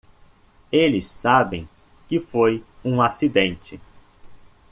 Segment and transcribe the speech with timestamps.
[0.71, 1.69] Eles sabem
[2.09, 3.79] que foi um acidente.